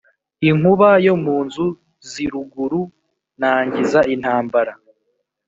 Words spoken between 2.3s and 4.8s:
Ruguru nangiza intambara